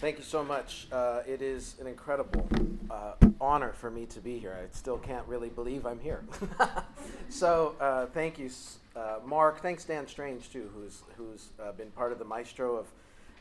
[0.00, 0.86] Thank you so much.
[0.90, 2.48] Uh, it is an incredible
[2.90, 4.56] uh, honor for me to be here.
[4.58, 6.24] I still can't really believe I'm here.
[7.28, 8.48] so uh, thank you,
[8.96, 9.60] uh, Mark.
[9.60, 12.86] Thanks, Dan Strange, too, who's, who's uh, been part of the maestro of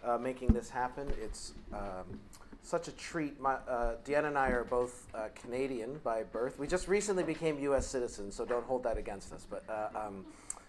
[0.03, 1.09] uh, making this happen.
[1.23, 2.19] It's um,
[2.61, 3.39] such a treat.
[3.39, 3.55] My,
[4.03, 6.59] Deanna and I are both Canadian by birth.
[6.59, 7.87] We just recently became U.S.
[7.87, 9.47] citizens, so don't hold that against us.
[9.49, 9.63] But
[9.95, 10.25] um,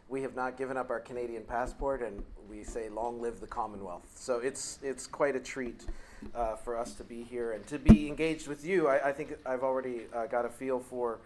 [0.09, 4.11] we have not given up our Canadian passport, and we say, "Long live the Commonwealth."
[4.15, 5.85] So it's it's quite a treat
[6.35, 8.89] uh, for us to be here and to be engaged with you.
[8.89, 11.21] I, I think I've already uh, got a feel for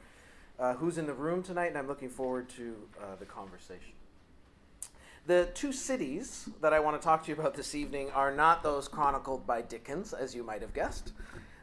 [0.59, 3.93] uh, who's in the room tonight, and I'm looking forward to uh, the conversation.
[5.27, 8.63] The two cities that I want to talk to you about this evening are not
[8.63, 11.13] those chronicled by Dickens, as you might have guessed,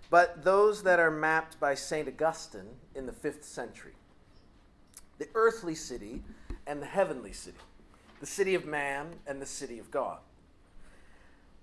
[0.09, 2.07] but those that are mapped by St.
[2.07, 3.93] Augustine in the fifth century.
[5.19, 6.23] The earthly city
[6.65, 7.57] and the heavenly city,
[8.21, 10.19] the city of man and the city of God.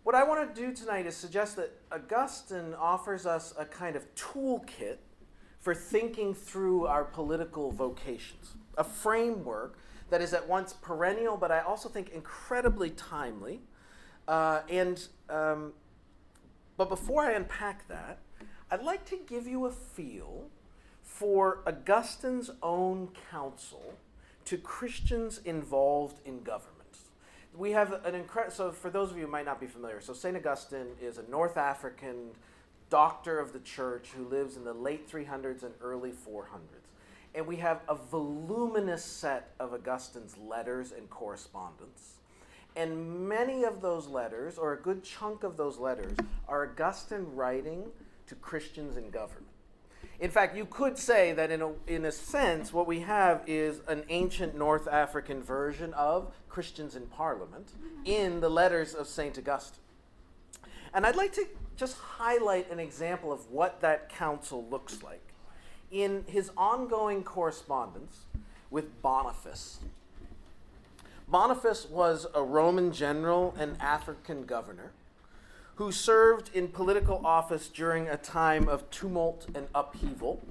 [0.02, 4.12] What I want to do tonight is suggest that Augustine offers us a kind of
[4.16, 4.96] toolkit
[5.60, 9.78] for thinking through our political vocations, a framework
[10.10, 13.60] that is at once perennial, but I also think incredibly timely.
[14.26, 15.72] Uh, and um,
[16.76, 18.18] but before I unpack that,
[18.70, 20.48] I'd like to give you a feel
[21.04, 23.94] for Augustine's own counsel
[24.48, 26.72] to Christians involved in government.
[27.54, 30.14] We have an incredible, so for those of you who might not be familiar, so
[30.14, 30.34] St.
[30.34, 32.30] Augustine is a North African
[32.88, 36.88] doctor of the church who lives in the late 300s and early 400s.
[37.34, 42.14] And we have a voluminous set of Augustine's letters and correspondence.
[42.74, 46.16] And many of those letters, or a good chunk of those letters,
[46.48, 47.84] are Augustine writing
[48.28, 49.47] to Christians in government.
[50.20, 53.80] In fact, you could say that in a, in a sense, what we have is
[53.86, 57.72] an ancient North African version of Christians in Parliament
[58.04, 59.38] in the letters of St.
[59.38, 59.80] Augustine.
[60.92, 61.46] And I'd like to
[61.76, 65.22] just highlight an example of what that counsel looks like.
[65.92, 68.22] In his ongoing correspondence
[68.70, 69.78] with Boniface,
[71.28, 74.92] Boniface was a Roman general and African governor
[75.78, 80.42] who served in political office during a time of tumult and upheaval.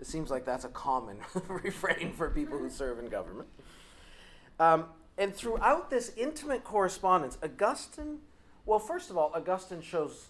[0.00, 1.18] It seems like that's a common
[1.48, 3.48] refrain for people who serve in government.
[4.58, 4.86] Um,
[5.16, 8.18] and throughout this intimate correspondence, Augustine,
[8.66, 10.26] well, first of all, Augustine shows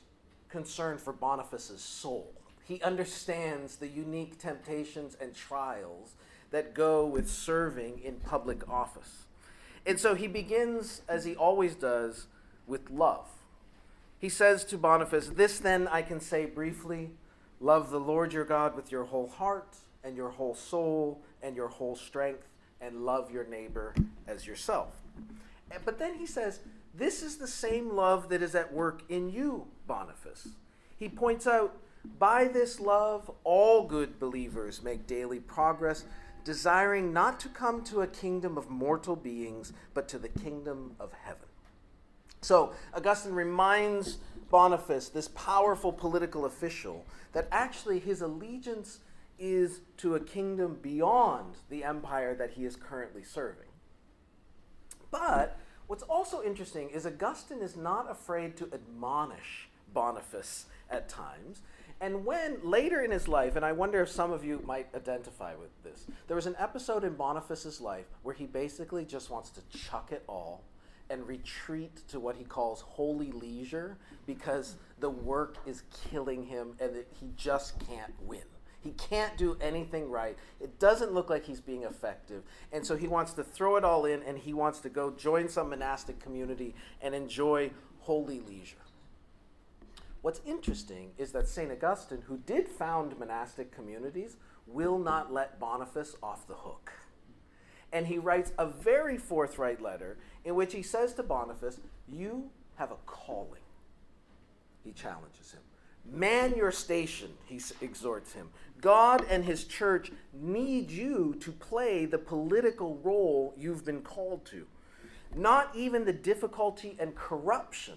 [0.51, 2.31] concern for Boniface's soul.
[2.69, 6.13] He understands the unique temptations and trials
[6.51, 9.25] that go with serving in public office.
[9.87, 12.27] And so he begins, as he always does,
[12.67, 13.29] with love.
[14.23, 17.11] He says to Boniface, This then I can say briefly
[17.59, 21.67] love the Lord your God with your whole heart and your whole soul and your
[21.67, 22.47] whole strength,
[22.81, 23.97] and love your neighbor
[24.29, 24.95] as yourself.
[25.73, 26.61] Eh, but then he says,
[26.95, 30.51] This is the same love that is at work in you, Boniface.
[30.97, 31.77] He points out,
[32.21, 36.05] By this love, all good believers make daily progress,
[36.45, 41.13] desiring not to come to a kingdom of mortal beings, but to the kingdom of
[41.25, 41.49] heaven.
[42.43, 44.19] So Augustine reminds
[44.51, 48.99] Boniface, this powerful political official, that actually his allegiance
[49.39, 53.69] is to a kingdom beyond the empire that he is currently serving.
[55.11, 61.63] But what's also interesting is Augustine is not afraid to admonish Boniface at times.
[62.01, 65.55] And when later in his life, and I wonder if some of you might identify
[65.55, 69.79] with this, there was an episode in Boniface's life where he basically just wants to
[69.79, 70.65] chuck it all
[71.13, 77.05] and retreat to what he calls holy leisure because the work is killing him and
[77.21, 78.41] he just can't win.
[78.81, 80.37] He can't do anything right.
[80.59, 82.43] It doesn't look like he's being effective.
[82.73, 85.49] And so he wants to throw it all in and he wants to go join
[85.49, 87.71] some monastic community and enjoy
[88.01, 88.79] holy leisure.
[90.23, 91.71] What's interesting is that St.
[91.71, 94.37] Augustine, who did found monastic communities,
[94.67, 96.93] will not let Boniface off the hook.
[97.93, 102.91] And he writes a very forthright letter in which he says to Boniface, You have
[102.91, 103.61] a calling.
[104.85, 105.61] He challenges him.
[106.05, 108.49] Man your station, he exhorts him.
[108.81, 114.67] God and his church need you to play the political role you've been called to.
[115.35, 117.95] Not even the difficulty and corruption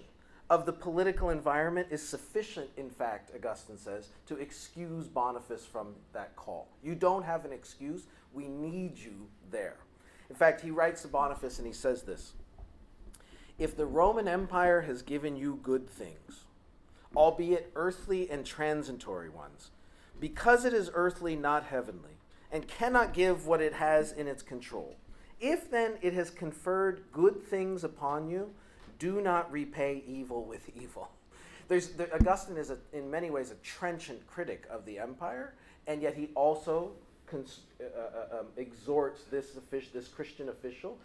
[0.48, 6.36] of the political environment is sufficient, in fact, Augustine says, to excuse Boniface from that
[6.36, 6.68] call.
[6.84, 8.04] You don't have an excuse.
[8.32, 9.78] We need you there.
[10.28, 12.32] In fact, he writes to Boniface and he says this
[13.58, 16.44] If the Roman Empire has given you good things,
[17.14, 19.70] albeit earthly and transitory ones,
[20.20, 22.18] because it is earthly, not heavenly,
[22.50, 24.96] and cannot give what it has in its control,
[25.40, 28.50] if then it has conferred good things upon you,
[28.98, 31.10] do not repay evil with evil.
[31.68, 35.54] There's, there, Augustine is, a, in many ways, a trenchant critic of the empire,
[35.86, 36.92] and yet he also
[37.32, 40.98] uh, uh, um, exhorts this, offic- this Christian official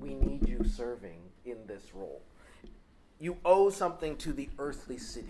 [0.00, 2.20] we need you serving in this role.
[3.20, 5.28] You owe something to the earthly city,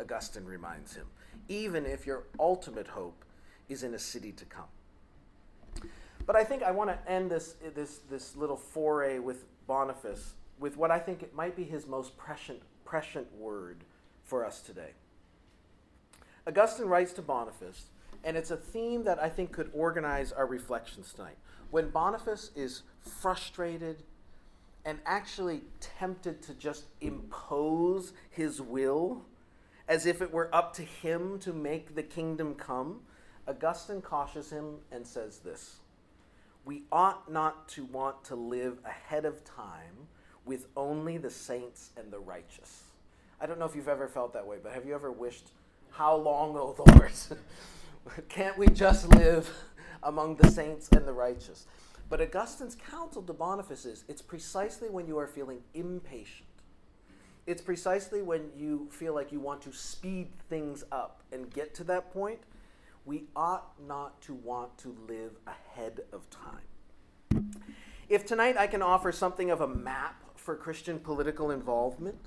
[0.00, 1.06] Augustine reminds him,
[1.48, 3.24] even if your ultimate hope
[3.68, 5.90] is in a city to come.
[6.26, 10.76] But I think I want to end this, this, this little foray with Boniface with
[10.76, 13.78] what I think it might be his most prescient, prescient word
[14.24, 14.90] for us today.
[16.46, 17.86] Augustine writes to Boniface,
[18.26, 21.36] and it's a theme that I think could organize our reflections tonight.
[21.70, 24.02] When Boniface is frustrated
[24.84, 29.24] and actually tempted to just impose his will
[29.88, 33.02] as if it were up to him to make the kingdom come,
[33.46, 35.76] Augustine cautions him and says this
[36.64, 40.08] We ought not to want to live ahead of time
[40.44, 42.82] with only the saints and the righteous.
[43.40, 45.50] I don't know if you've ever felt that way, but have you ever wished,
[45.92, 47.12] How long, O Lord?
[48.28, 49.50] Can't we just live
[50.02, 51.66] among the saints and the righteous?
[52.08, 56.48] But Augustine's counsel to Boniface is it's precisely when you are feeling impatient.
[57.46, 61.84] It's precisely when you feel like you want to speed things up and get to
[61.84, 62.40] that point.
[63.04, 67.52] We ought not to want to live ahead of time.
[68.08, 72.18] If tonight I can offer something of a map for Christian political involvement,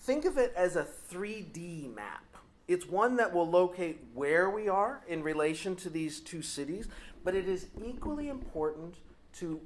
[0.00, 2.27] think of it as a 3D map.
[2.68, 6.86] It's one that will locate where we are in relation to these two cities,
[7.24, 8.96] but it is equally important
[9.38, 9.60] to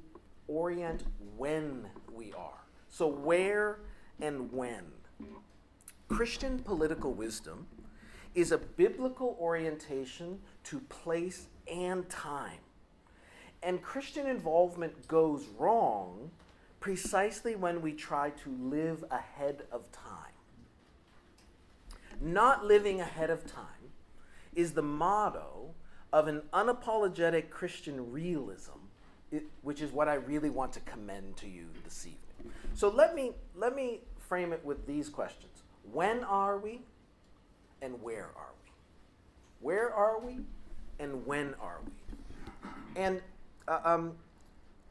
[0.47, 1.03] orient
[1.37, 2.63] when we are.
[2.89, 3.79] So, where
[4.21, 4.85] and when.
[6.07, 7.67] Christian political wisdom
[8.35, 12.59] is a biblical orientation to place and time.
[13.61, 16.31] And Christian involvement goes wrong
[16.79, 20.22] precisely when we try to live ahead of time.
[22.21, 23.65] Not living ahead of time
[24.53, 25.73] is the motto
[26.11, 28.79] of an unapologetic Christian realism,
[29.61, 32.53] which is what I really want to commend to you this evening.
[32.73, 36.81] So let me, let me frame it with these questions When are we,
[37.81, 38.71] and where are we?
[39.59, 40.39] Where are we,
[40.99, 41.91] and when are we?
[42.95, 43.21] And
[43.67, 44.13] uh, um,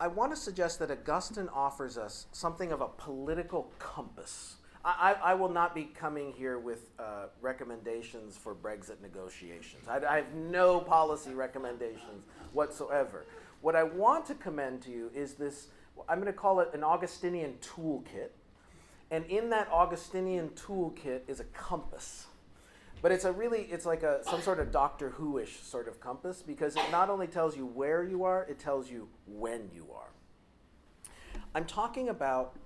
[0.00, 4.56] I want to suggest that Augustine offers us something of a political compass.
[4.84, 9.86] I, I, will not be coming here with uh, recommendations for Brexit negotiations.
[9.88, 13.24] I, I have no policy recommendations whatsoever.
[13.60, 15.68] What I want to commend to you is this
[16.08, 18.30] I'm going to call it an Augustinian toolkit.
[19.10, 22.26] And in that Augustinian toolkit is a compass.
[23.02, 26.40] But it's a really, it's like a some sort of Doctor Who-ish sort of compass
[26.40, 30.08] because it not only tells you where you are, it tells you when you are.
[31.54, 32.56] I'm talking about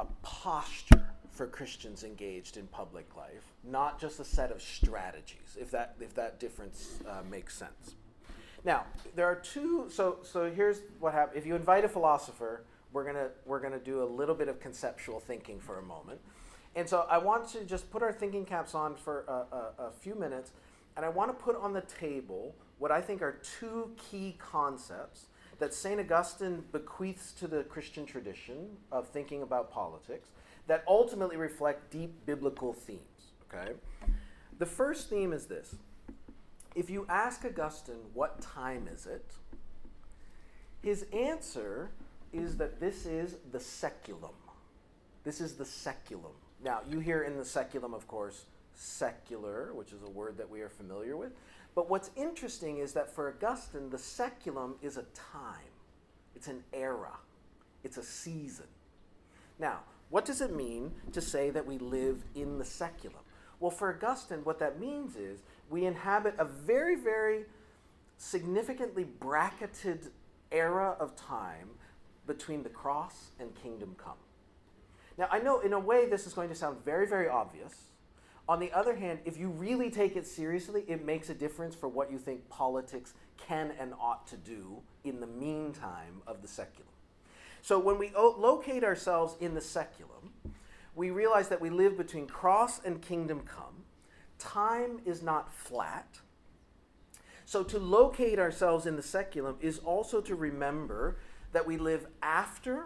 [0.00, 1.03] a posture
[1.34, 6.14] for Christians engaged in public life, not just a set of strategies, if that, if
[6.14, 7.96] that difference uh, makes sense.
[8.64, 8.84] Now,
[9.14, 11.36] there are two, so, so here's what happens.
[11.36, 15.18] If you invite a philosopher, we're going we're gonna do a little bit of conceptual
[15.18, 16.20] thinking for a moment.
[16.76, 19.90] And so I want to just put our thinking caps on for a, a, a
[19.90, 20.52] few minutes,
[20.96, 25.26] and I want to put on the table what I think are two key concepts
[25.58, 26.00] that St.
[26.00, 30.30] Augustine bequeaths to the Christian tradition of thinking about politics
[30.66, 33.00] that ultimately reflect deep biblical themes.
[33.52, 33.72] Okay?
[34.58, 35.74] The first theme is this.
[36.74, 39.32] If you ask Augustine, what time is it?
[40.82, 41.90] His answer
[42.32, 44.34] is that this is the saeculum.
[45.22, 46.32] This is the saeculum.
[46.62, 48.44] Now, you hear in the saeculum, of course,
[48.74, 51.32] secular, which is a word that we are familiar with.
[51.74, 55.72] But what's interesting is that for Augustine, the saeculum is a time,
[56.34, 57.16] it's an era,
[57.82, 58.66] it's a season.
[59.58, 59.80] Now,
[60.14, 63.24] what does it mean to say that we live in the saeculum?
[63.58, 67.46] Well, for Augustine, what that means is we inhabit a very, very
[68.16, 70.12] significantly bracketed
[70.52, 71.70] era of time
[72.28, 74.18] between the cross and kingdom come.
[75.18, 77.74] Now, I know in a way this is going to sound very, very obvious.
[78.48, 81.88] On the other hand, if you really take it seriously, it makes a difference for
[81.88, 86.93] what you think politics can and ought to do in the meantime of the saeculum.
[87.64, 90.52] So when we locate ourselves in the saeculum,
[90.94, 93.84] we realize that we live between cross and kingdom come.
[94.38, 96.18] Time is not flat.
[97.46, 101.16] So to locate ourselves in the saeculum is also to remember
[101.54, 102.84] that we live after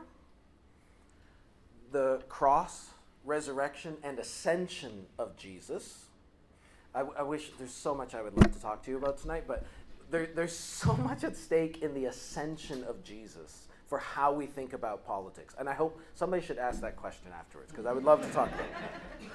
[1.90, 2.90] the cross,
[3.25, 6.04] resurrection, and ascension of Jesus.
[6.94, 9.42] I, I, wish there's so much I would love to talk to you about tonight,
[9.49, 9.64] but
[10.08, 14.75] there, there's so much at stake in the ascension of Jesus for how we think
[14.75, 15.54] about politics.
[15.59, 18.49] And I hope somebody should ask that question afterwards, because I would love to talk
[18.49, 19.30] about it.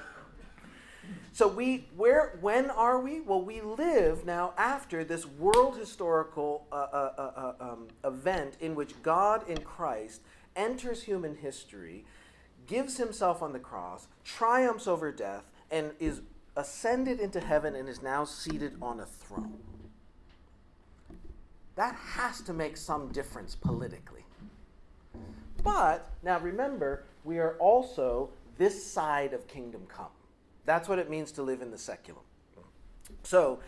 [1.33, 3.19] So we where when are we?
[3.19, 8.75] Well, we live now after this world historical uh, uh, uh, uh um, event in
[8.75, 10.21] which God in Christ
[10.55, 12.05] enters human history,
[12.67, 16.21] gives himself on the cross, triumphs over death, and is
[16.55, 19.57] ascended into heaven and is now seated on a throne.
[21.75, 24.12] That has to make some difference politically.
[25.63, 30.07] But now remember, we are also this side of kingdom come.
[30.65, 32.23] That's what it means to live in the saeculum.
[33.23, 33.59] So,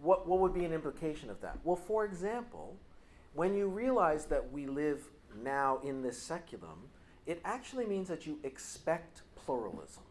[0.00, 1.58] what, what would be an implication of that?
[1.64, 2.76] Well, for example,
[3.34, 5.02] when you realize that we live
[5.42, 6.88] now in this saeculum,
[7.26, 10.02] it actually means that you expect pluralism.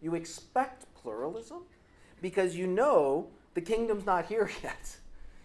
[0.00, 1.62] You expect pluralism
[2.20, 4.96] because you know the kingdom's not here yet.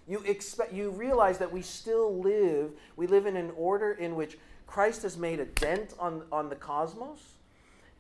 [0.08, 4.38] You expect you realize that we still live, we live in an order in which
[4.74, 7.36] Christ has made a dent on, on the cosmos,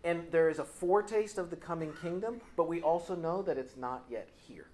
[0.03, 3.77] and there is a foretaste of the coming kingdom, but we also know that it's
[3.77, 4.65] not yet here.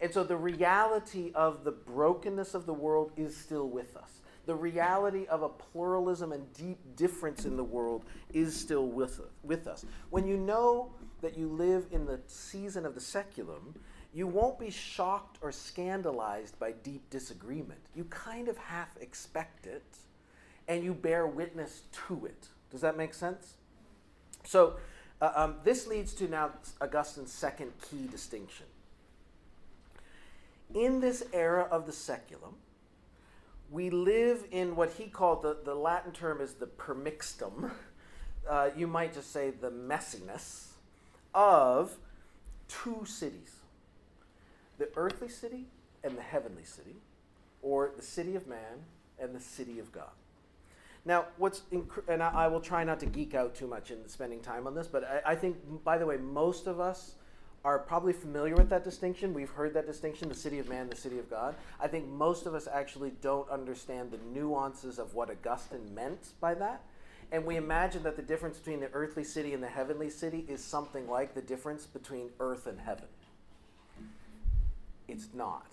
[0.00, 4.20] And so the reality of the brokenness of the world is still with us.
[4.46, 8.04] The reality of a pluralism and deep difference in the world
[8.34, 9.86] is still with, with us.
[10.10, 10.90] When you know
[11.20, 13.76] that you live in the season of the saeculum,
[14.12, 17.78] you won't be shocked or scandalized by deep disagreement.
[17.94, 19.84] You kind of half expect it
[20.68, 22.48] and you bear witness to it.
[22.70, 23.54] Does that make sense?
[24.44, 24.76] So,
[25.20, 28.66] uh, um, this leads to now Augustine's second key distinction.
[30.74, 32.54] In this era of the saeculum,
[33.70, 37.70] we live in what he called the, the Latin term is the permixtum.
[38.48, 40.68] Uh, you might just say the messiness
[41.34, 41.98] of
[42.66, 43.56] two cities
[44.78, 45.66] the earthly city
[46.02, 46.96] and the heavenly city,
[47.62, 48.86] or the city of man
[49.20, 50.12] and the city of God.
[51.04, 54.08] Now, what's inc- and I, I, will try not to geek out too much in
[54.08, 57.14] spending time on this, but I, I, think, by the way, most of us
[57.64, 59.32] are probably familiar with that distinction.
[59.32, 61.54] We've heard that distinction, the city of man, the city of God.
[61.80, 66.54] I think most of us actually don't understand the nuances of what Augustine meant by
[66.54, 66.82] that.
[67.30, 70.64] And we imagine that the difference between the earthly city and the heavenly city is
[70.64, 73.08] something like the difference between earth and heaven
[75.08, 75.66] it's not.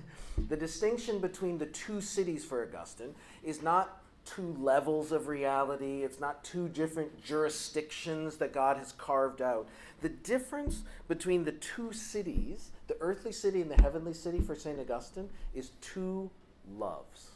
[0.48, 6.20] the distinction between the two cities for Augustine is not two levels of reality, it's
[6.20, 9.68] not two different jurisdictions that God has carved out.
[10.00, 14.78] The difference between the two cities, the earthly city and the heavenly city for St.
[14.78, 16.30] Augustine, is two
[16.76, 17.30] loves.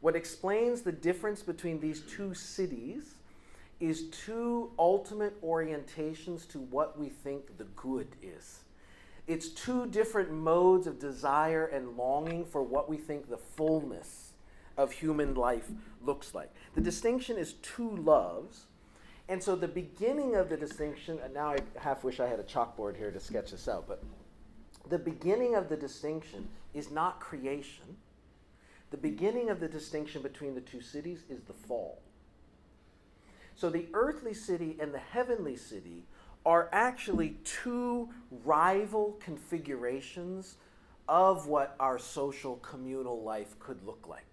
[0.00, 3.14] What explains the difference between these two cities
[3.80, 8.60] is two ultimate orientations to what we think the good is.
[9.26, 14.29] It's two different modes of desire and longing for what we think the fullness
[14.76, 15.68] of human life
[16.02, 16.50] looks like.
[16.74, 18.66] The distinction is two loves.
[19.28, 22.44] And so the beginning of the distinction, and now I half wish I had a
[22.44, 24.02] chalkboard here to sketch this out, but
[24.88, 27.96] the beginning of the distinction is not creation.
[28.90, 32.02] The beginning of the distinction between the two cities is the fall.
[33.54, 36.04] So the earthly city and the heavenly city
[36.44, 38.08] are actually two
[38.44, 40.56] rival configurations
[41.08, 44.29] of what our social communal life could look like.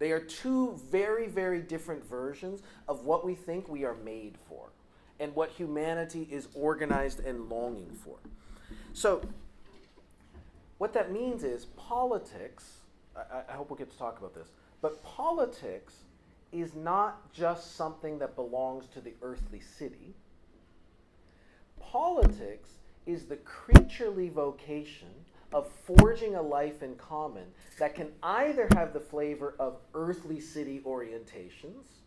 [0.00, 4.70] They are two very, very different versions of what we think we are made for
[5.20, 8.16] and what humanity is organized and longing for.
[8.92, 9.22] So,
[10.78, 12.78] what that means is politics,
[13.14, 14.48] I, I hope we'll get to talk about this,
[14.82, 15.94] but politics
[16.50, 20.16] is not just something that belongs to the earthly city
[21.80, 22.70] Politics
[23.06, 25.08] is the creaturely vocation
[25.52, 27.44] of forging a life in common
[27.78, 32.00] that can either have the flavor of earthly city orientations.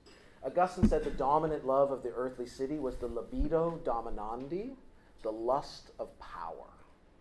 [0.44, 4.76] Augustine said the dominant love of the earthly city was the libido dominandi,
[5.22, 6.70] the lust of power,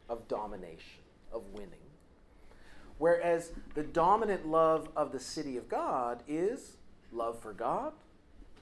[0.08, 1.02] of domination,
[1.32, 1.70] of winning.
[2.98, 6.76] Whereas the dominant love of the city of God is
[7.12, 7.92] love for God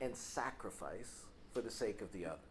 [0.00, 2.50] and sacrifice for the sake of the other.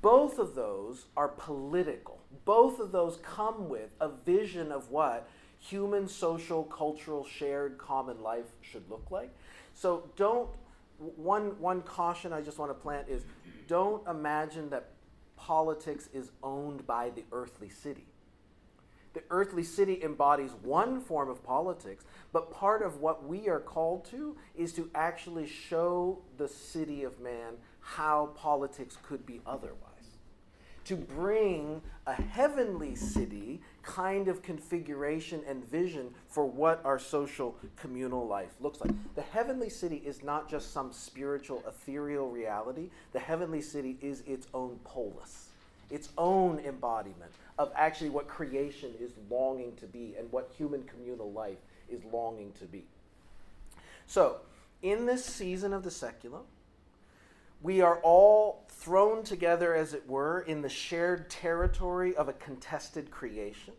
[0.00, 2.20] Both of those are political.
[2.44, 5.28] Both of those come with a vision of what
[5.58, 9.34] human, social, cultural, shared common life should look like.
[9.74, 10.48] So don't,
[10.98, 13.24] one, one caution I just want to plant is
[13.66, 14.90] don't imagine that
[15.36, 18.06] politics is owned by the earthly city.
[19.14, 24.04] The earthly city embodies one form of politics, but part of what we are called
[24.10, 29.87] to is to actually show the city of man how politics could be otherwise.
[30.88, 38.26] To bring a heavenly city kind of configuration and vision for what our social communal
[38.26, 38.92] life looks like.
[39.14, 44.46] The heavenly city is not just some spiritual ethereal reality, the heavenly city is its
[44.54, 45.50] own polis.
[45.90, 51.30] its own embodiment of actually what creation is longing to be and what human communal
[51.32, 51.58] life
[51.90, 52.84] is longing to be.
[54.06, 54.38] So,
[54.82, 56.44] in this season of the saeculum,
[57.60, 63.10] we are all thrown together, as it were, in the shared territory of a contested
[63.10, 63.74] creation.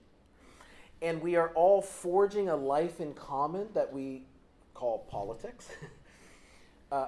[1.01, 4.23] And we are all forging a life in common that we
[4.73, 5.69] call politics.
[6.91, 7.07] uh,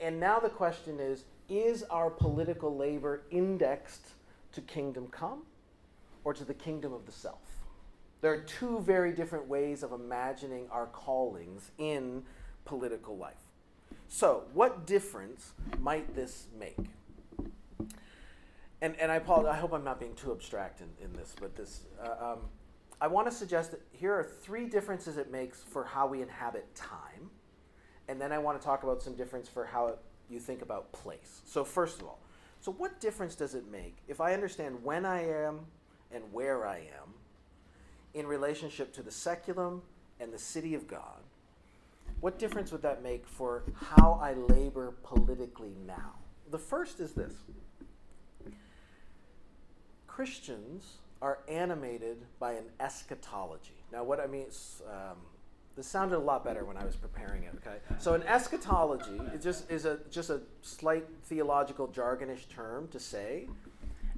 [0.00, 4.08] and now the question is is our political labor indexed
[4.50, 5.42] to kingdom come
[6.24, 7.38] or to the kingdom of the self?
[8.20, 12.24] There are two very different ways of imagining our callings in
[12.64, 13.45] political life.
[14.08, 16.76] So, what difference might this make?
[18.82, 21.56] And, and I apologize, I hope I'm not being too abstract in, in this, but
[21.56, 22.38] this, uh, um,
[23.00, 26.74] I want to suggest that here are three differences it makes for how we inhabit
[26.74, 27.30] time.
[28.08, 29.98] And then I want to talk about some difference for how it,
[30.30, 31.42] you think about place.
[31.44, 32.20] So, first of all,
[32.60, 35.60] so what difference does it make if I understand when I am
[36.12, 37.14] and where I am
[38.14, 39.80] in relationship to the saeculum
[40.20, 41.20] and the city of God?
[42.20, 46.14] What difference would that make for how I labor politically now?
[46.50, 47.34] The first is this
[50.06, 53.84] Christians are animated by an eschatology.
[53.92, 55.18] Now, what I mean is, um,
[55.76, 57.52] this sounded a lot better when I was preparing it.
[57.56, 62.98] Okay, so an eschatology is just is a just a slight theological jargonish term to
[62.98, 63.46] say,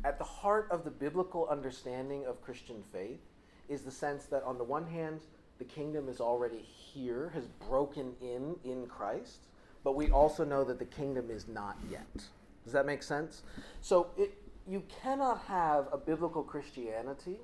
[0.05, 3.21] at the heart of the biblical understanding of Christian faith
[3.69, 5.21] is the sense that on the one hand,
[5.59, 9.47] the kingdom is already here, has broken in in Christ,
[9.85, 12.25] but we also know that the kingdom is not yet.
[12.65, 13.43] Does that make sense?
[13.81, 14.37] So it,
[14.67, 17.39] you cannot have a biblical Christianity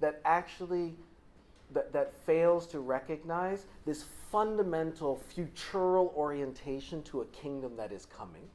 [0.00, 0.94] that actually
[1.72, 8.48] that, that fails to recognize this fundamental futural orientation to a kingdom that is coming,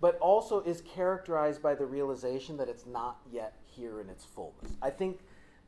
[0.00, 4.76] but also is characterized by the realization that it's not yet here in its fullness.
[4.80, 5.20] I think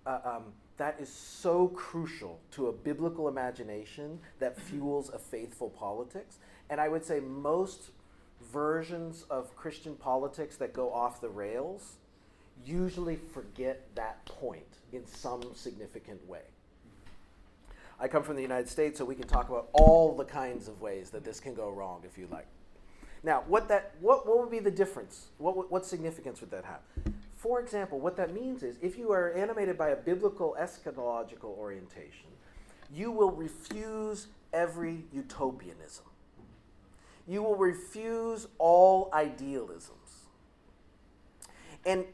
[0.06, 6.38] uh, um, that is so crucial to a biblical imagination that fuels a faithful politics.
[6.68, 7.90] And I would say most
[8.52, 11.96] versions of Christian politics that go off the rails
[12.64, 16.42] usually forget that point in some significant way.
[18.00, 20.80] I come from the United States, so we can talk about all the kinds of
[20.80, 22.46] ways that this can go wrong if you like.
[23.22, 25.28] Now, what, that, what, what would be the difference?
[25.38, 26.80] What, what significance would that have?
[27.44, 32.30] For example, what that means is if you are animated by a biblical eschatological orientation,
[32.90, 36.06] you will refuse every utopianism.
[37.28, 40.22] You will refuse all idealisms.
[41.84, 42.06] And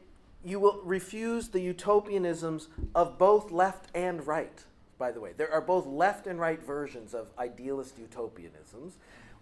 [0.43, 4.65] you will refuse the utopianisms of both left and right,
[4.99, 5.31] by the way.
[5.37, 8.95] There are both left and right versions of idealist utopianisms.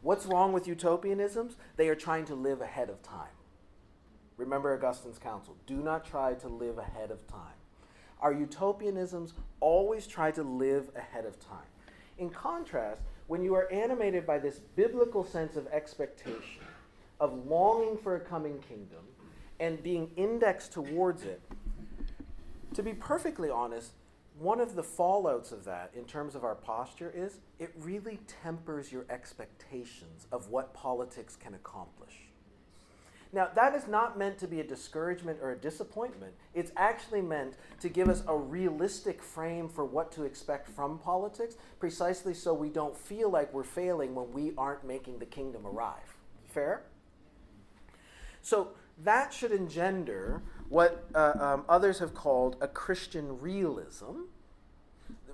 [0.04, 1.56] What's wrong with utopianisms?
[1.78, 3.39] They are trying to live ahead of time.
[4.40, 7.60] Remember Augustine's counsel do not try to live ahead of time.
[8.22, 11.68] Our utopianisms always try to live ahead of time.
[12.18, 16.64] In contrast, when you are animated by this biblical sense of expectation,
[17.20, 19.04] of longing for a coming kingdom,
[19.60, 21.42] and being indexed towards it,
[22.76, 23.92] to be perfectly honest,
[24.38, 28.90] one of the fallouts of that in terms of our posture is it really tempers
[28.90, 32.29] your expectations of what politics can accomplish.
[33.32, 36.34] Now, that is not meant to be a discouragement or a disappointment.
[36.56, 41.56] It's actually meant to give us a realistic frame for what to expect from politics,
[41.80, 46.18] precisely so we don't feel like we're failing when we aren't making the kingdom arrive.
[46.48, 46.82] Fair?
[48.42, 48.70] So,
[49.04, 54.24] that should engender what uh, um, others have called a Christian realism.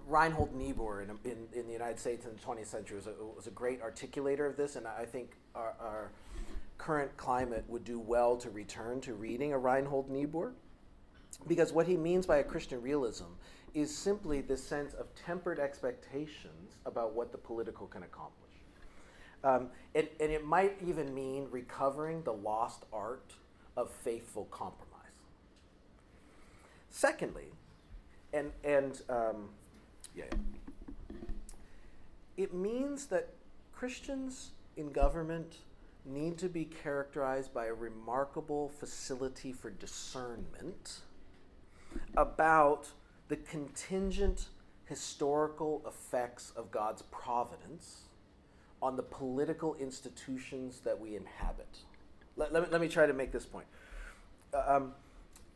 [0.06, 3.48] Reinhold Niebuhr in, in, in, the United States in the 20th century was a, was
[3.48, 6.12] a great articulator of this, and I think our, our
[6.78, 10.54] current climate would do well to return to reading a Reinhold Niebuhr.
[11.48, 13.26] Because what he means by a Christian realism
[13.74, 18.52] is simply this sense of tempered expectations about what the political can accomplish.
[19.44, 23.34] Um, and, and it might even mean recovering the lost art
[23.78, 24.92] of faithful compromise.
[26.90, 27.52] Secondly,
[28.34, 29.50] and, and um,
[30.16, 30.24] yeah,
[32.38, 33.30] it means that
[33.74, 35.58] Christians in government
[36.06, 41.00] need to be characterized by a remarkable facility for discernment
[42.16, 42.88] about
[43.28, 44.50] the contingent
[44.86, 48.04] historical effects of God's providence
[48.82, 51.80] on the political institutions that we inhabit.
[52.38, 53.66] Let, let, me, let me try to make this point.
[54.54, 54.94] Uh, um,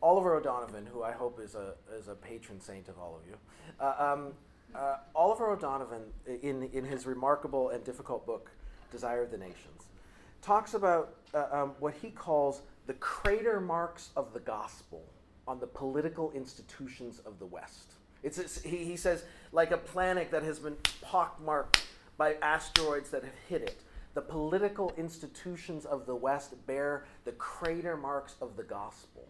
[0.01, 3.35] Oliver O'Donovan, who I hope is a, is a patron saint of all of you,
[3.79, 4.33] uh, um,
[4.73, 6.03] uh, Oliver O'Donovan,
[6.41, 8.49] in, in his remarkable and difficult book,
[8.91, 9.88] Desire of the Nations,
[10.41, 15.03] talks about uh, um, what he calls the crater marks of the gospel
[15.47, 17.93] on the political institutions of the West.
[18.23, 21.85] It's, it's he, he says, like a planet that has been pockmarked
[22.17, 23.81] by asteroids that have hit it.
[24.13, 29.27] The political institutions of the West bear the crater marks of the gospel.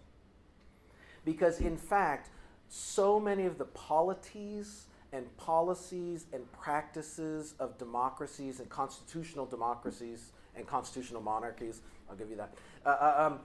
[1.26, 2.30] Because, in fact,
[2.70, 10.68] so many of the polities and policies and practices of democracies and constitutional democracies and
[10.68, 12.54] constitutional monarchies, I'll give you that,
[12.86, 13.40] uh, uh um,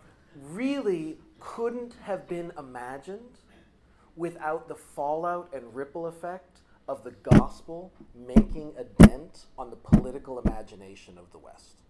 [0.51, 3.39] really couldn't have been imagined
[4.17, 10.39] without the fallout and ripple effect of the gospel making a dent on the political
[10.39, 11.81] imagination of the West.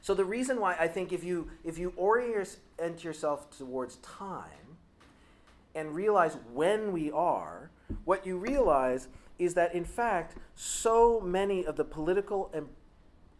[0.00, 2.58] So the reason why I think if you if you orient
[3.02, 4.76] yourself towards time
[5.74, 7.70] and realize when we are,
[8.04, 12.68] what you realize is that in fact so many of the political and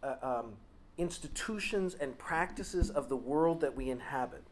[0.03, 0.53] uh, um,
[0.97, 4.43] institutions and practices of the world that we inhabit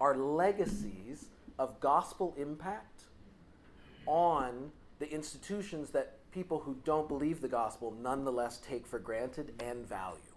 [0.00, 1.26] are legacies
[1.58, 3.04] of gospel impact
[4.06, 9.86] on the institutions that people who don't believe the gospel nonetheless take for granted and
[9.86, 10.33] value.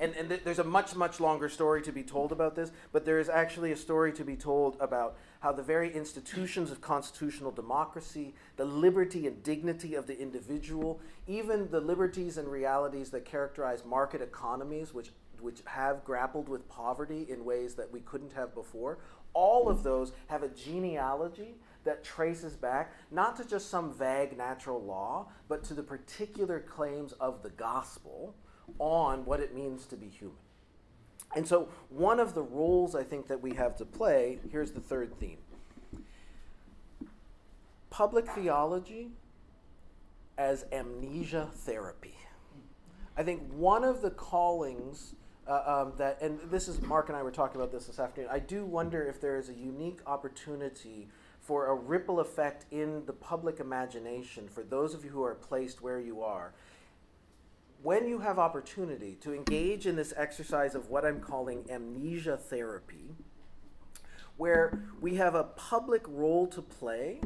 [0.00, 3.04] And, and th- there's a much, much longer story to be told about this, but
[3.04, 7.50] there is actually a story to be told about how the very institutions of constitutional
[7.50, 13.84] democracy, the liberty and dignity of the individual, even the liberties and realities that characterize
[13.84, 15.10] market economies, which,
[15.40, 18.98] which have grappled with poverty in ways that we couldn't have before,
[19.32, 24.82] all of those have a genealogy that traces back not to just some vague natural
[24.82, 28.34] law, but to the particular claims of the gospel
[28.78, 30.36] on what it means to be human.
[31.34, 34.80] And so, one of the roles I think that we have to play here's the
[34.80, 35.38] third theme
[37.90, 39.08] public theology
[40.36, 42.14] as amnesia therapy.
[43.16, 45.14] I think one of the callings
[45.48, 48.30] uh, um, that, and this is Mark and I were talking about this this afternoon.
[48.32, 51.08] I do wonder if there is a unique opportunity
[51.40, 55.80] for a ripple effect in the public imagination for those of you who are placed
[55.80, 56.52] where you are.
[57.86, 63.14] When you have opportunity to engage in this exercise of what I'm calling amnesia therapy,
[64.36, 67.20] where we have a public role to play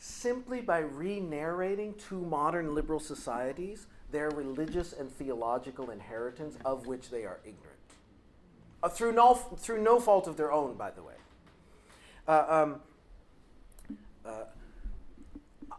[0.00, 7.10] simply by re narrating to modern liberal societies their religious and theological inheritance of which
[7.10, 7.78] they are ignorant.
[8.82, 11.14] Uh, through, no, through no fault of their own, by the way.
[12.26, 12.80] Uh, um,
[14.26, 14.42] uh,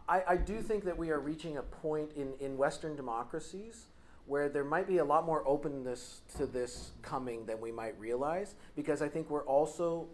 [0.08, 3.86] I, I do think that we are reaching a point in, in Western democracies
[4.26, 8.54] where there might be a lot more openness to this coming than we might realize,
[8.76, 10.06] because I think we're also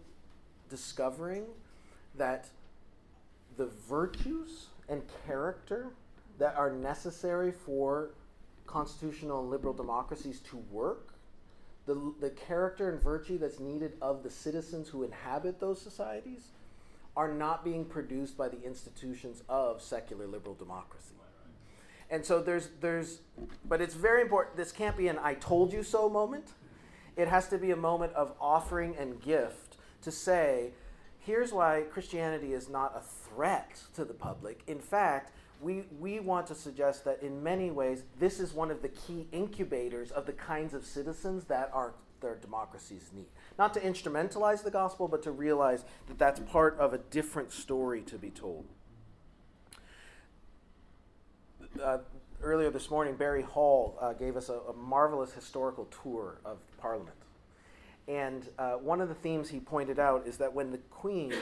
[0.69, 1.45] discovering
[2.17, 2.47] that
[3.57, 5.89] the virtues and character
[6.39, 8.11] that are necessary for
[8.65, 11.13] constitutional and liberal democracies to work,
[11.85, 16.49] the, the character and virtue that's needed of the citizens who inhabit those societies,
[17.17, 21.15] are not being produced by the institutions of secular liberal democracy.
[22.09, 23.19] And so there's, there's,
[23.65, 24.55] but it's very important.
[24.55, 26.53] This can't be an I told you so moment.
[27.17, 30.71] It has to be a moment of offering and gift to say,
[31.19, 34.61] here's why Christianity is not a threat to the public.
[34.67, 38.81] In fact, we, we want to suggest that in many ways, this is one of
[38.81, 43.27] the key incubators of the kinds of citizens that our, their democracies need.
[43.57, 48.01] Not to instrumentalize the gospel, but to realize that that's part of a different story
[48.03, 48.65] to be told.
[51.81, 51.99] Uh,
[52.41, 57.15] earlier this morning, Barry Hall uh, gave us a, a, marvelous historical tour of Parliament.
[58.07, 61.33] And uh, one of the themes he pointed out is that when the Queen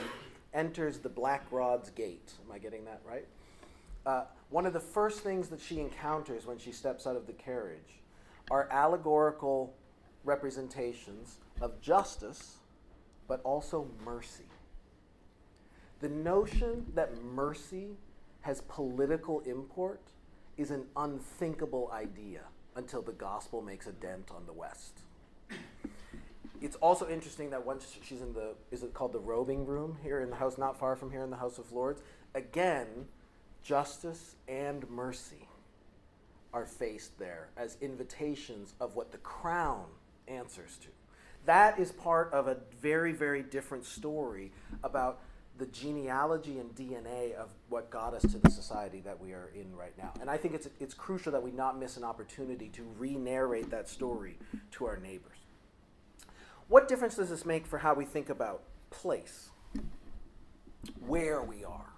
[0.52, 3.26] enters the Black Rod's Gate, am I getting that right?
[4.04, 7.32] Uh, one of the first things that she encounters when she steps out of the
[7.32, 8.00] carriage
[8.50, 9.74] are allegorical
[10.26, 12.56] representations of justice,
[13.28, 14.44] but also mercy.
[16.00, 17.96] The notion that mercy
[18.42, 20.02] has political import
[20.58, 22.42] is an unthinkable idea
[22.74, 25.00] until the gospel makes a dent on the West.
[26.60, 30.20] It's also interesting that once she's in the, is it called the robing room here
[30.20, 32.02] in the house, not far from here in the House of Lords?
[32.34, 33.06] Again,
[33.62, 35.48] justice and mercy
[36.52, 39.84] are faced there as invitations of what the crown
[40.28, 40.88] answers to.
[41.44, 45.20] That is part of a very, very different story about
[45.58, 49.74] the genealogy and DNA of what got us to the society that we are in
[49.74, 50.12] right now.
[50.20, 53.70] And I think it's, it's crucial that we not miss an opportunity to re narrate
[53.70, 54.38] that story
[54.72, 55.38] to our neighbors.
[56.68, 59.50] What difference does this make for how we think about place?
[61.06, 61.92] Where we are?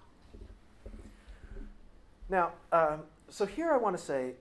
[2.29, 2.97] Now, uh,
[3.29, 4.33] so here I want to say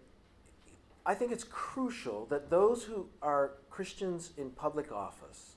[1.08, 5.54] I think it's crucial that those who are Christians in public office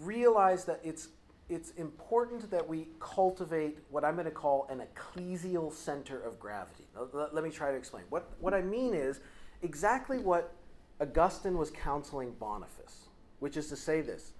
[0.00, 1.08] realize that it's
[1.48, 6.84] it's important that we cultivate what I'm going to call an ecclesial center of gravity.
[7.12, 8.04] Let, let me try to explain.
[8.08, 9.20] What, what I mean is
[9.60, 10.54] exactly what
[11.00, 13.08] Augustine was counseling Boniface,
[13.38, 14.32] which is to say this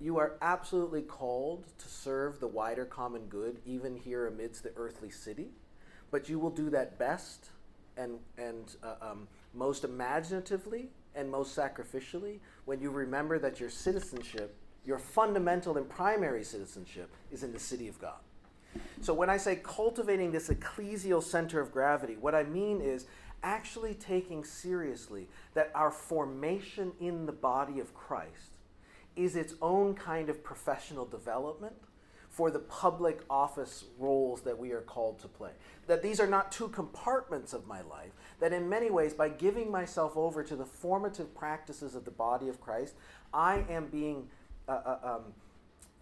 [0.00, 5.10] you are absolutely called to serve the wider common good, even here amidst the earthly
[5.10, 5.48] city,
[6.12, 7.48] but you will do that best
[7.96, 14.54] and, and uh, um, most imaginatively and most sacrificially when you remember that your citizenship
[14.86, 18.20] your fundamental and primary citizenship is in the city of God.
[19.00, 23.06] So when I say cultivating this ecclesial center of gravity, what I mean is
[23.42, 28.52] actually taking seriously that our formation in the body of Christ
[29.16, 31.74] is its own kind of professional development
[32.36, 35.52] for the public office roles that we are called to play.
[35.86, 39.70] That these are not two compartments of my life, that in many ways, by giving
[39.70, 42.94] myself over to the formative practices of the body of Christ,
[43.32, 44.28] I am being
[44.68, 45.22] uh, uh, um,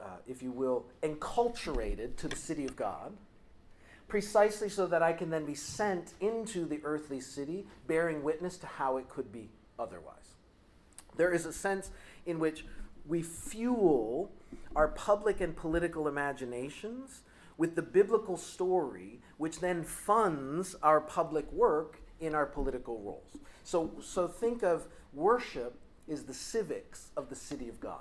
[0.00, 3.12] uh, if you will, enculturated to the city of God,
[4.08, 8.66] precisely so that I can then be sent into the earthly city, bearing witness to
[8.66, 10.34] how it could be otherwise.
[11.16, 11.92] There is a sense
[12.26, 12.64] in which
[13.06, 14.32] we fuel
[14.74, 17.22] our public and political imaginations
[17.56, 23.38] with the biblical story, which then funds our public work in our political roles.
[23.62, 28.00] So, so think of worship is the civics of the city of God.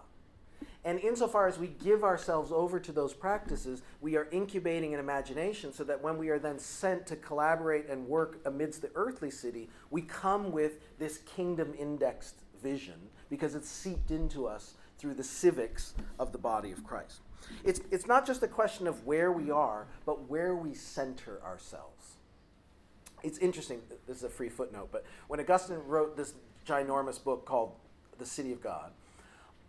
[0.86, 5.72] And insofar as we give ourselves over to those practices, we are incubating an imagination
[5.72, 9.70] so that when we are then sent to collaborate and work amidst the earthly city,
[9.92, 15.96] we come with this kingdom indexed vision because it's seeped into us through the civics
[16.18, 17.20] of the body of Christ.
[17.66, 22.14] It's, it's not just a question of where we are, but where we center ourselves.
[23.22, 26.36] It's interesting, this is a free footnote, but when Augustine wrote this
[26.66, 27.74] ginormous book called
[28.18, 28.92] The City of God,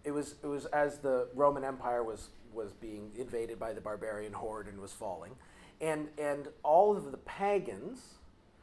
[0.04, 4.34] it was it was as the Roman Empire was was being invaded by the barbarian
[4.34, 5.32] horde and was falling,
[5.80, 8.18] and and all of the pagans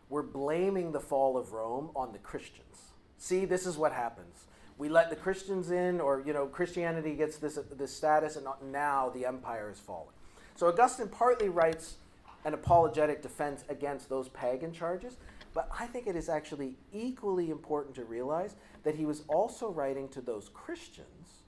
[0.08, 2.92] were blaming the fall of Rome on the Christians.
[3.18, 4.46] See, this is what happens.
[4.82, 9.10] We let the Christians in, or you know, Christianity gets this this status, and now
[9.10, 10.16] the empire is falling.
[10.56, 11.98] So Augustine partly writes
[12.46, 15.18] an apologetic defense against those pagan charges,
[15.54, 20.10] but I think it is actually equally important to realize that he was also writing
[20.10, 21.44] to those Christians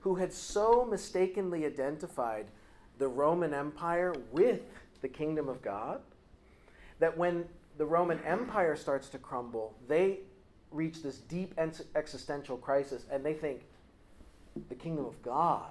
[0.00, 2.48] who had so mistakenly identified
[2.98, 4.60] the Roman Empire with
[5.00, 6.02] the kingdom of God
[6.98, 7.46] that when
[7.78, 10.18] the Roman Empire starts to crumble, they
[10.72, 11.54] reach this deep
[11.94, 13.62] existential crisis and they think
[14.68, 15.70] the kingdom of God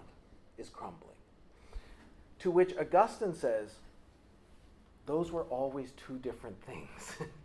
[0.57, 1.09] is crumbling.
[2.39, 3.75] To which Augustine says,
[5.05, 7.13] those were always two different things.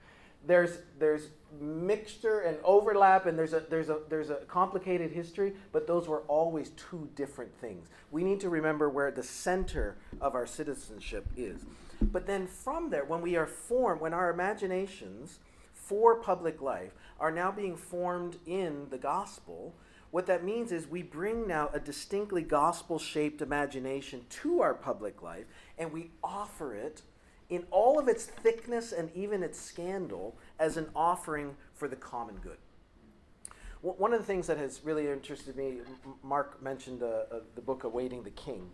[0.46, 1.28] there's there's
[1.60, 6.20] mixture and overlap and there's a there's a there's a complicated history but those were
[6.28, 11.64] always two different things we need to remember where the center of our citizenship is
[12.00, 15.38] but then from there when we are formed when our imaginations
[15.72, 19.74] for public life are now being formed in the gospel
[20.10, 25.22] what that means is we bring now a distinctly gospel shaped imagination to our public
[25.22, 25.44] life
[25.78, 27.02] and we offer it
[27.48, 32.36] in all of its thickness and even its scandal as an offering for the common
[32.36, 32.56] good.
[33.82, 35.80] One of the things that has really interested me,
[36.22, 38.68] Mark mentioned uh, uh, the book Awaiting the King.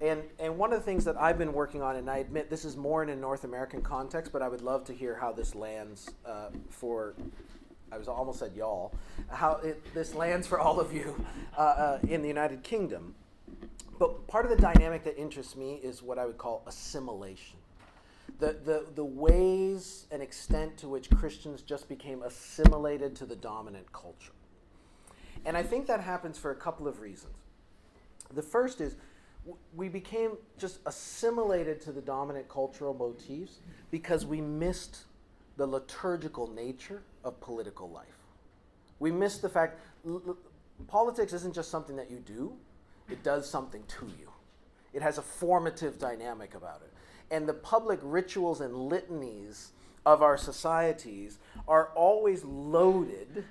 [0.00, 2.64] And, and one of the things that I've been working on, and I admit this
[2.64, 5.54] is more in a North American context, but I would love to hear how this
[5.54, 7.14] lands uh, for,
[7.92, 8.94] I was almost said y'all,
[9.28, 11.22] how it, this lands for all of you
[11.58, 13.14] uh, uh, in the United Kingdom.
[13.98, 17.58] But part of the dynamic that interests me is what I would call assimilation
[18.42, 23.92] the, the, the ways and extent to which Christians just became assimilated to the dominant
[23.92, 24.32] culture.
[25.44, 27.34] And I think that happens for a couple of reasons.
[28.34, 28.96] The first is
[29.74, 33.58] we became just assimilated to the dominant cultural motifs
[33.92, 35.04] because we missed
[35.56, 38.06] the liturgical nature of political life.
[38.98, 40.36] We miss the fact l-
[40.86, 42.54] politics isn't just something that you do,
[43.10, 44.30] it does something to you.
[44.92, 46.92] It has a formative dynamic about it
[47.32, 49.70] and the public rituals and litanies
[50.04, 53.44] of our societies are always loaded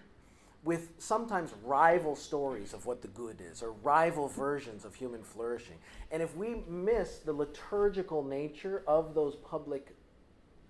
[0.64, 5.78] with sometimes rival stories of what the good is or rival versions of human flourishing.
[6.12, 9.96] And if we miss the liturgical nature of those public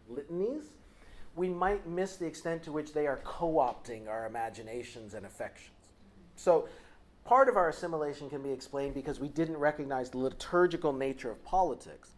[0.08, 0.64] litanies,
[1.36, 5.78] we might miss the extent to which they are co opting our imaginations and affections.
[6.36, 6.68] So,
[7.24, 11.44] part of our assimilation can be explained because we didn't recognize the liturgical nature of
[11.44, 12.12] politics.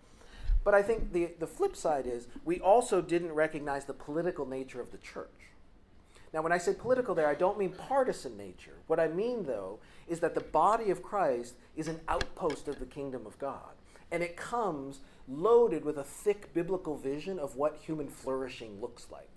[0.63, 4.79] But I think the, the flip side is we also didn't recognize the political nature
[4.79, 5.27] of the church.
[6.33, 8.77] Now, when I say political there, I don't mean partisan nature.
[8.87, 12.85] What I mean, though, is that the body of Christ is an outpost of the
[12.85, 13.75] kingdom of God.
[14.13, 19.27] And it comes loaded with a thick biblical vision of what human flourishing looks like.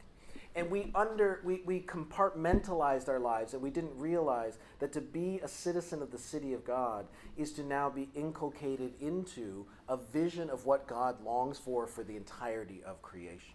[0.54, 5.40] And we under we, we compartmentalized our lives and we didn't realize that to be
[5.42, 7.06] a citizen of the city of God
[7.38, 12.16] is to now be inculcated into a vision of what God longs for for the
[12.16, 13.54] entirety of creation.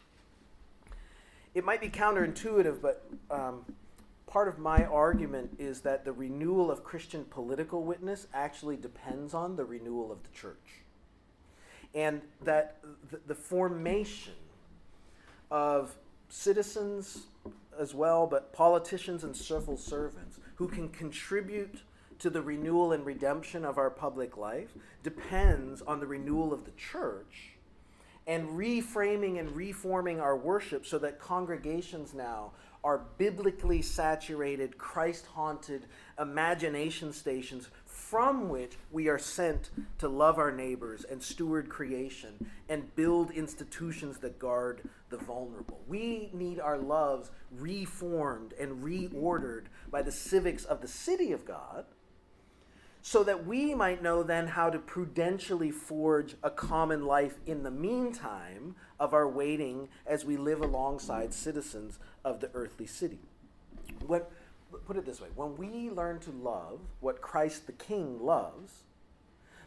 [1.53, 3.65] It might be counterintuitive, but um,
[4.25, 9.55] part of my argument is that the renewal of Christian political witness actually depends on
[9.55, 10.80] the renewal of the church
[11.93, 12.77] and that
[13.09, 14.33] the, the formation
[15.49, 15.95] of
[16.29, 17.25] citizens
[17.77, 21.81] as well, but politicians and civil servants who can contribute
[22.19, 24.69] to the renewal and redemption of our public life
[25.03, 27.53] depends on the renewal of the church
[28.27, 32.51] and reframing and reforming our worship so that congregations now
[32.83, 35.85] are biblically saturated, Christ haunted
[36.19, 42.95] imagination stations from which we are sent to love our neighbors and steward creation and
[42.95, 45.81] build institutions that guard the vulnerable.
[45.87, 51.85] We need our loves reformed and reordered by the civics of the city of God
[53.01, 57.71] so that we might know then how to prudentially forge a common life in the
[57.71, 63.19] meantime of our waiting as we live alongside citizens of the earthly city.
[64.05, 64.31] What
[64.85, 68.83] put it this way when we learn to love what Christ the King loves,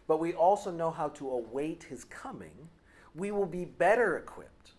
[0.06, 2.68] but we also know how to await his coming,
[3.14, 4.72] we will be better equipped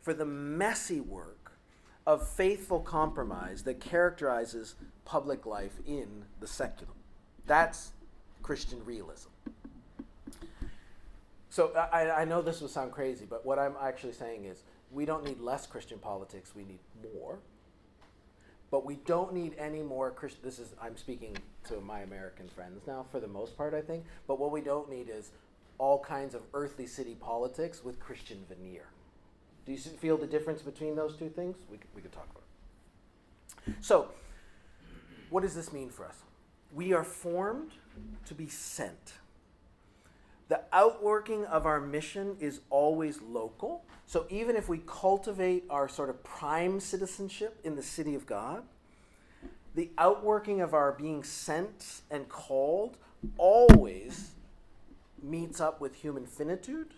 [0.00, 1.52] for the messy work
[2.06, 6.94] of faithful compromise that characterizes public life in the saeculum.
[7.46, 7.92] That's
[8.42, 9.30] Christian realism.
[11.48, 14.62] So I, I know this will sound crazy, but what I'm actually saying is
[14.92, 16.80] we don't need less Christian politics, we need
[17.14, 17.38] more.
[18.76, 20.40] But we don't need any more Christian.
[20.44, 21.34] This is I'm speaking
[21.66, 24.04] to my American friends now for the most part, I think.
[24.26, 25.30] But what we don't need is
[25.78, 28.88] all kinds of earthly city politics with Christian veneer.
[29.64, 31.56] Do you feel the difference between those two things?
[31.70, 32.42] We could, we could talk about
[33.66, 33.76] it.
[33.80, 34.08] So,
[35.30, 36.16] what does this mean for us?
[36.70, 37.70] We are formed
[38.26, 39.14] to be sent.
[40.48, 43.84] The outworking of our mission is always local.
[44.06, 48.62] So even if we cultivate our sort of prime citizenship in the city of God,
[49.74, 52.96] the outworking of our being sent and called
[53.36, 54.30] always
[55.22, 56.94] meets up with human finitude,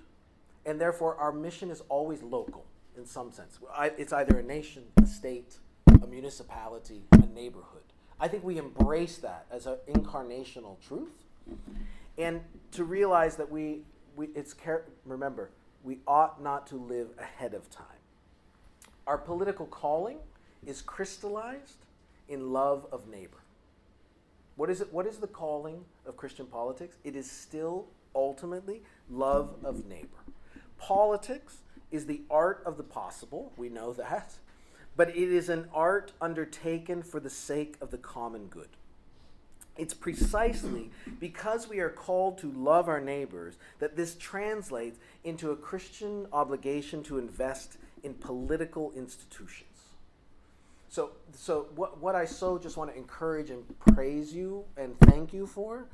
[0.66, 3.58] and therefore our mission is always local in some sense.
[3.96, 5.56] It's either a nation, a state,
[6.02, 7.82] a municipality, a neighborhood.
[8.20, 11.24] I think we embrace that as an incarnational truth
[12.18, 12.40] and
[12.72, 13.82] to realize that we,
[14.16, 14.54] we it's
[15.06, 15.50] remember
[15.84, 17.86] we ought not to live ahead of time.
[19.06, 20.18] Our political calling
[20.66, 21.86] is crystallized
[22.28, 23.38] in love of neighbor.
[24.56, 26.96] What is it what is the calling of christian politics?
[27.04, 30.08] It is still ultimately love of neighbor.
[30.78, 31.58] Politics
[31.90, 34.34] is the art of the possible we know that
[34.96, 38.68] but it is an art undertaken for the sake of the common good
[39.78, 45.56] it's precisely because we are called to love our neighbors that this translates into a
[45.56, 49.64] Christian obligation to invest in political institutions.
[50.88, 55.32] So, so what, what I so just want to encourage and praise you and thank
[55.32, 55.86] you for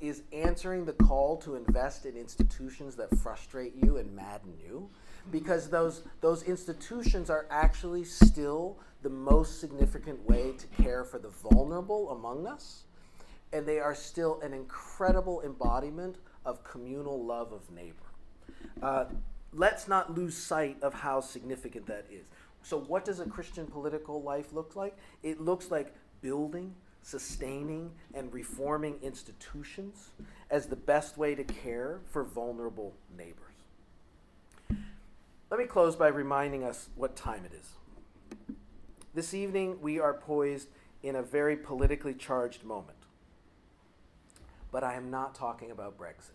[0.00, 4.88] is answering the call to invest in institutions that frustrate you and madden you
[5.30, 11.28] because those, those institutions are actually still the most significant way to care for the
[11.28, 12.84] vulnerable among us
[13.52, 17.96] and they are still an incredible embodiment of communal love of neighbor.
[18.82, 19.04] Uh,
[19.52, 22.26] let's not lose sight of how significant that is.
[22.62, 24.96] So, what does a Christian political life look like?
[25.22, 30.10] It looks like building, sustaining, and reforming institutions
[30.50, 33.38] as the best way to care for vulnerable neighbors.
[35.50, 38.56] Let me close by reminding us what time it is.
[39.14, 40.68] This evening, we are poised
[41.02, 43.01] in a very politically charged moment.
[44.72, 46.32] But I am not talking about Brexit.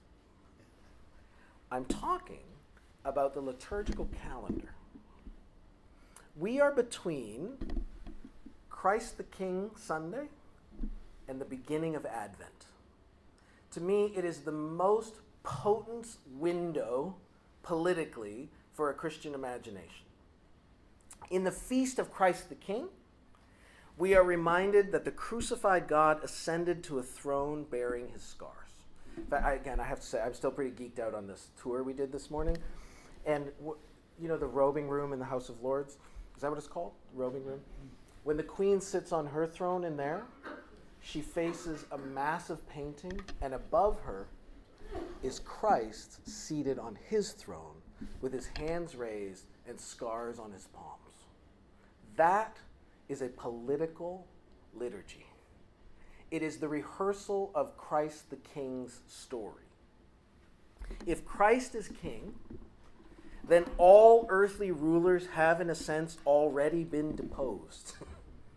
[1.71, 2.45] I'm talking
[3.03, 4.73] about the liturgical calendar.
[6.37, 7.57] We are between
[8.69, 10.27] Christ the King Sunday
[11.27, 12.67] and the beginning of Advent.
[13.71, 17.15] To me, it is the most potent window
[17.63, 20.05] politically for a Christian imagination.
[21.31, 22.87] In the feast of Christ the King,
[23.97, 28.53] we are reminded that the crucified God ascended to a throne bearing his scars.
[29.29, 31.81] But I, again, I have to say, I'm still pretty geeked out on this tour
[31.81, 32.57] we did this morning.
[33.25, 33.77] And w-
[34.19, 35.97] you know the robing room in the House of Lords?
[36.35, 36.91] Is that what it's called?
[37.15, 37.61] Robing room?
[38.23, 40.23] When the queen sits on her throne in there,
[41.01, 44.27] she faces a massive painting, and above her
[45.23, 47.81] is Christ seated on his throne
[48.21, 51.25] with his hands raised and scars on his palms.
[52.15, 52.57] That
[53.09, 54.27] is a political
[54.73, 55.25] liturgy.
[56.29, 59.63] It is the rehearsal of Christ the King's story.
[61.05, 62.35] If Christ is king,
[63.47, 67.93] then all earthly rulers have, in a sense, already been deposed.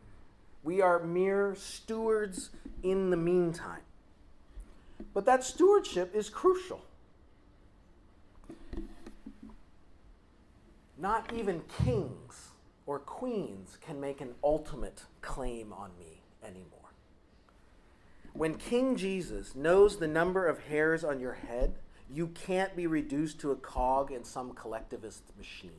[0.64, 2.50] we are mere stewards
[2.82, 3.82] in the meantime.
[5.14, 6.84] But that stewardship is crucial.
[10.98, 12.49] Not even kings
[12.90, 16.90] or queens can make an ultimate claim on me anymore.
[18.32, 21.74] When King Jesus knows the number of hairs on your head,
[22.12, 25.78] you can't be reduced to a cog in some collectivist machine.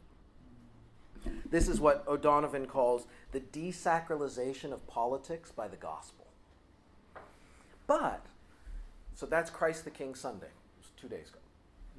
[1.49, 6.28] This is what O'Donovan calls the desacralization of politics by the gospel.
[7.88, 8.26] But,
[9.16, 10.45] so that's Christ the King Sunday.
[10.45, 11.39] It was two days ago.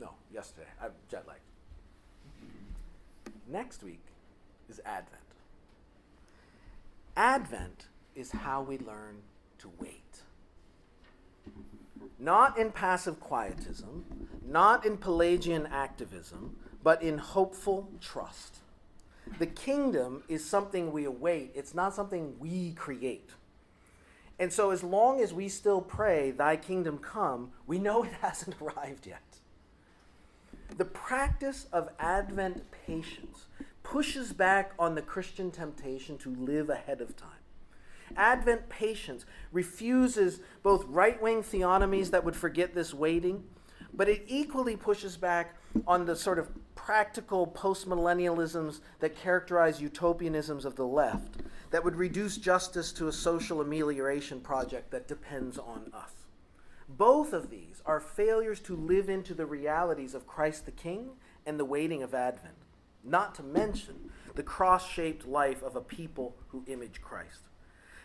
[0.01, 0.69] No, yesterday.
[0.83, 1.41] I'm jet lagged.
[3.47, 4.01] Next week
[4.73, 5.23] is Advent.
[7.15, 9.19] Advent is how we learn
[9.59, 10.23] to wait.
[12.19, 14.05] Not in passive quietism,
[14.47, 18.61] not in Pelagian activism, but in hopeful trust.
[19.39, 23.31] The kingdom is something we await, it's not something we create.
[24.39, 28.57] And so, as long as we still pray, Thy kingdom come, we know it hasn't
[28.61, 29.23] arrived yet.
[30.79, 33.47] The practice of Advent patience
[33.93, 37.29] pushes back on the Christian temptation to live ahead of time.
[38.17, 43.45] Advent patience refuses both right wing theonomies that would forget this waiting,
[43.93, 50.75] but it equally pushes back on the sort of practical postmillennialisms that characterize utopianisms of
[50.77, 56.15] the left that would reduce justice to a social amelioration project that depends on us.
[56.89, 61.11] Both of these are failures to live into the realities of Christ the King
[61.45, 62.62] and the waiting of Advent,
[63.05, 67.41] not to mention the cross shaped life of a people who image Christ.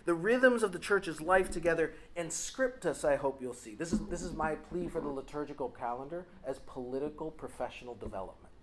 [0.06, 3.76] The rhythms of the church's life together and script us, I hope you'll see.
[3.76, 8.54] This is, this is my plea for the liturgical calendar as political professional development.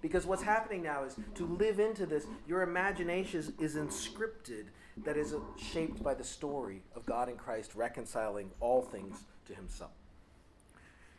[0.00, 4.66] Because what's happening now is to live into this, your imagination is, is inscripted
[5.04, 9.54] that is uh, shaped by the story of God in Christ reconciling all things to
[9.54, 9.90] himself.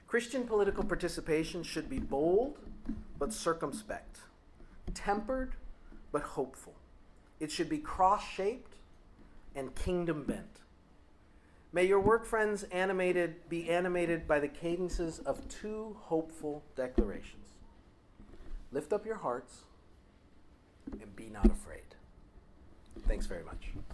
[0.08, 2.58] Christian political participation should be bold
[3.20, 4.20] but circumspect,
[4.94, 5.56] tempered
[6.12, 6.76] but hopeful.
[7.40, 8.76] It should be cross shaped
[9.56, 10.62] and kingdom bent.
[11.74, 17.46] May your work, friends, animated be animated by the cadences of two hopeful declarations.
[18.72, 19.64] Lift up your hearts
[20.92, 21.84] and be not afraid.
[23.08, 23.70] Thanks very much.